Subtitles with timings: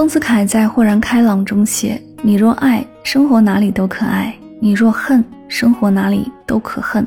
[0.00, 7.04] 丰子恺在《豁然开朗》中写：“你若爱，生活哪里都可爱；你若恨，生活哪里都可恨；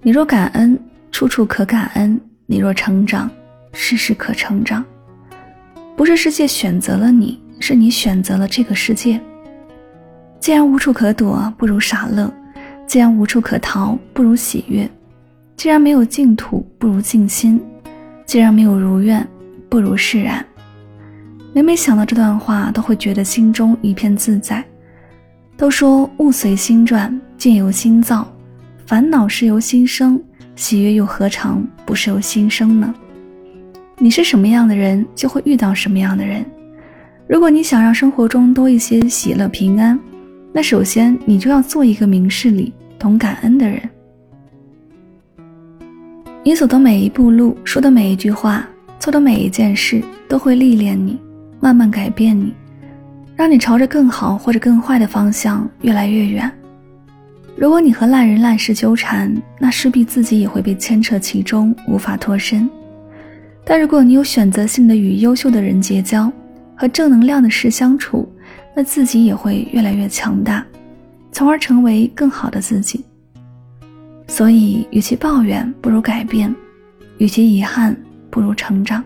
[0.00, 0.78] 你若感恩，
[1.12, 3.30] 处处可感恩；你若成长，
[3.74, 4.82] 事事可成长。
[5.94, 9.20] 不是世界选择了你，是你选择了这个世界。
[10.40, 12.32] 既然无处可躲，不如傻乐；
[12.86, 14.88] 既然无处可逃，不如喜悦；
[15.54, 17.58] 既然没有净土，不如静心；
[18.24, 19.28] 既然没有如愿，
[19.68, 20.42] 不如释然。”
[21.56, 24.62] 每每想到这段话，都会觉得心中一片自在。
[25.56, 28.30] 都说物随心转，境由心造，
[28.84, 30.22] 烦恼是由心生，
[30.54, 32.94] 喜悦又何尝不是由心生呢？
[33.96, 36.44] 你是什么样的人，就会遇到什么样的人。
[37.26, 39.98] 如果你想让生活中多一些喜乐平安，
[40.52, 43.80] 那首先你就要做一个明事理、懂感恩的人。
[46.44, 48.68] 你走的每一步路，说的每一句话，
[48.98, 51.18] 做的每一件事，都会历练你。
[51.66, 52.54] 慢慢改变你，
[53.34, 56.48] 让你朝着更好或者更坏的方向越来越远。
[57.56, 62.70] 如果你和烂人烂事纠缠，那势必自己也会被牵扯其中，无法脱身。
[63.64, 66.32] 但如果你有选择性的与优秀的人结交，
[66.76, 68.32] 和正能量的事相处，
[68.76, 70.64] 那自己也会越来越强大，
[71.32, 73.04] 从而成为更好的自己。
[74.28, 76.54] 所以，与其抱怨，不如改变；
[77.18, 77.96] 与其遗憾，
[78.30, 79.02] 不如成长。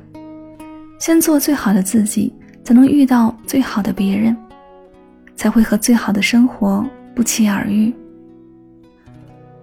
[0.98, 2.30] 先做最好的自己。
[2.62, 4.36] 才能遇到最好的别人，
[5.34, 6.84] 才会和最好的生活
[7.14, 7.92] 不期而遇。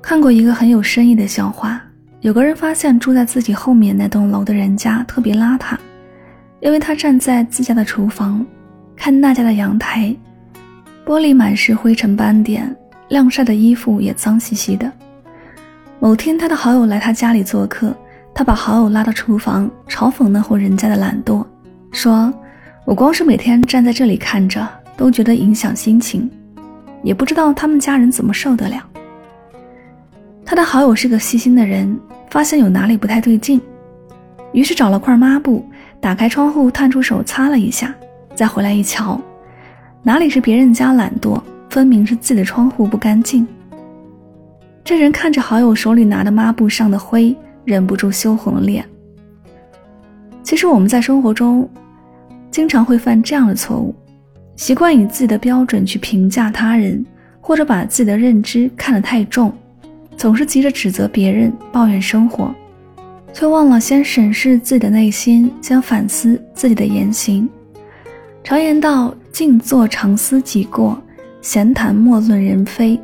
[0.02, 1.81] 看过一个很有深意的笑话：
[2.22, 5.78] 有个人发现住在自己后面那栋楼的人家特别邋遢，
[6.62, 8.46] 因为他站在自家的厨房，
[8.96, 10.16] 看那家的阳台，
[11.06, 12.75] 玻璃满是灰尘斑点，
[13.09, 14.91] 晾晒的衣服也脏兮兮的。
[16.00, 17.96] 某天，他的好友来他家里做客，
[18.34, 21.46] 他把好友拉到厨房，嘲讽那户人家的懒惰，
[21.91, 22.34] 说。
[22.88, 24.66] 我光是每天站在这里看着，
[24.96, 26.31] 都觉得影响心情，
[27.03, 28.81] 也不知道他们家人怎么受得了。
[30.46, 32.00] 他的好友是个细心的人，
[32.30, 33.59] 发现有哪里不太对劲，
[34.53, 35.66] 于是找了块抹布，
[36.00, 37.94] 打开窗户，探出手擦了一下，
[38.34, 39.19] 再回来一瞧，
[40.02, 43.46] 哪里是别人家懒惰，分明是自己的窗户不干净。
[44.86, 48.86] 这人看着好友手里拿的抹布上的灰，忍不住羞红了脸。
[50.42, 51.69] 其实我们在生活中。
[52.57, 53.94] 经常会犯这样的错误，
[54.56, 57.06] 习惯以自己的标准去评价他人，
[57.40, 59.53] 或者把自己的认知看得太重，
[60.18, 62.51] 总是急着指责别人、抱怨生活，
[63.31, 67.47] 却忘了先审视自己的内心，先反思自己的言行。
[68.44, 71.00] 常言道：“静坐常思己过，
[71.44, 73.00] 闲谈莫论人非。”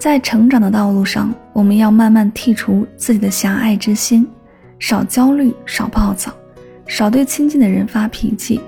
[0.00, 4.26] 在成长的道路上，我们要慢慢剔除自己的狭隘之心，
[4.78, 6.32] 少焦虑，少暴躁，
[6.86, 8.62] 少对亲近的人发脾气。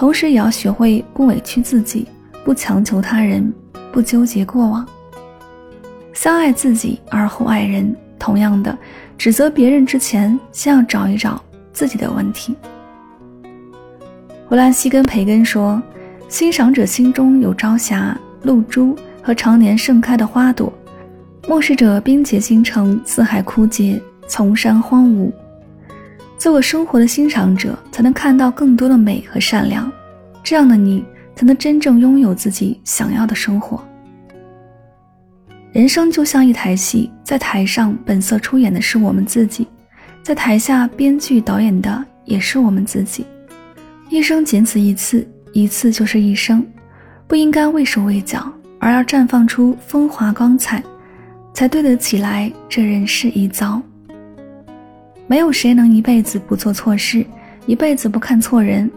[0.00, 2.08] 同时也要学会不委屈自己，
[2.42, 3.52] 不强求他人，
[3.92, 4.88] 不纠结过往。
[6.14, 7.94] 先爱自己，而后爱人。
[8.18, 8.74] 同样的，
[9.18, 11.38] 指责别人之前，先要找一找
[11.70, 12.56] 自己的问题。
[14.48, 15.82] 弗兰西跟培根说
[16.30, 20.72] ：“欣赏者心中有朝霞、露珠和常年盛开的花朵；
[21.46, 25.30] 漠视者冰结星辰，四海枯竭，丛山荒芜。”
[26.40, 29.92] 做个生活的欣赏者，才能看到更多的美和善良。
[30.42, 31.04] 这样的你，
[31.36, 33.78] 才能真正拥有自己想要的生活。
[35.70, 39.68] 人生就像一台戏，在台上本色出演的是我们自己，
[40.22, 43.26] 在台下编剧导演的也是我们自己。
[44.08, 46.66] 一生仅此一次，一次就是一生，
[47.28, 50.82] 不应该畏手畏脚，而要绽放出风华光彩，
[51.52, 53.80] 才对得起来这人世一遭。
[55.30, 57.24] 没有谁能一辈子不做错事，
[57.64, 58.90] 一辈子不看错人，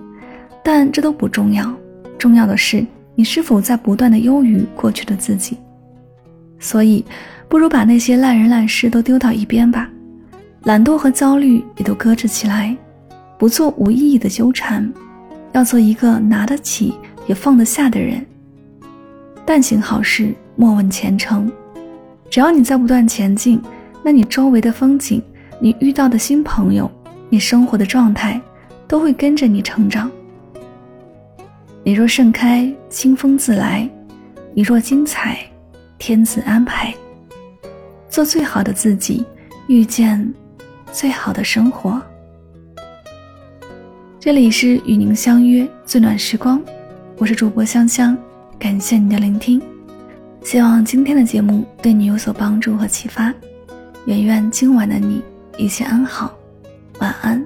[0.63, 1.71] 但这都不重要。
[2.18, 2.83] 重要的是
[3.13, 5.56] 你是否在不断的优于过去的自己。
[6.57, 7.06] 所以，
[7.47, 9.88] 不如把那些烂人烂事都丢到一边吧，
[10.63, 12.75] 懒惰和焦虑也都搁置起来，
[13.38, 14.91] 不做无意义的纠缠，
[15.51, 16.95] 要做一个拿得起
[17.27, 18.25] 也放得下的人。
[19.45, 21.51] 但行好事，莫问前程。
[22.27, 23.62] 只要你在不断前进，
[24.01, 25.21] 那你周围的风景，
[25.63, 26.92] 你遇到的新朋友，
[27.30, 28.38] 你生活的状态，
[28.86, 30.12] 都会跟着你成长。
[31.86, 33.88] 你若盛开，清风自来；
[34.54, 35.39] 你若精彩，
[35.98, 36.94] 天自安排。
[38.10, 39.25] 做最好的自己，
[39.68, 40.33] 遇见
[40.92, 42.01] 最好的生活。
[44.19, 46.62] 这里是与您相约最暖时光，
[47.18, 48.18] 我是主播香香，
[48.60, 49.62] 感谢你的聆听。
[50.44, 53.33] 希望今天的节目对你有所帮助和启发。
[54.07, 55.21] 愿愿今晚的你
[55.57, 56.33] 一切安好，
[57.00, 57.45] 晚安，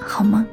[0.00, 0.44] 好梦。